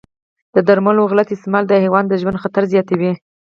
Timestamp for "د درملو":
0.55-1.09